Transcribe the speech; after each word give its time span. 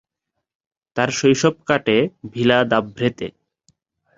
তার 0.97 1.09
শৈশব 1.11 1.55
কাটে 1.67 1.97
ভিলা-দাভ্রেতে। 2.33 3.27